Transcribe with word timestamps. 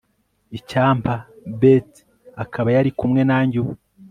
icyampa 0.57 1.13
beth 1.59 1.93
akaba 2.43 2.67
yari 2.75 2.91
kumwe 2.99 3.21
nanjye 3.29 3.55
ubu 3.61 3.73